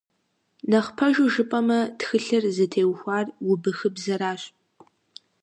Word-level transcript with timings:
Нэхъ 0.69 0.91
пэжу 0.97 1.27
жыпӀэмэ, 1.33 1.79
тхылъыр 1.97 2.43
зытеухуар 2.55 3.25
убыхыбзэращ. 3.51 4.41